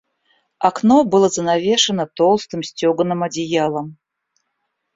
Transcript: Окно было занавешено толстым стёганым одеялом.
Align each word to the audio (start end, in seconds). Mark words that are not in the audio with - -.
Окно 0.69 0.97
было 1.15 1.27
занавешено 1.35 2.05
толстым 2.21 2.61
стёганым 2.71 3.21
одеялом. 3.29 3.87